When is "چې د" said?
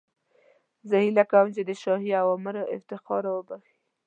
1.55-1.71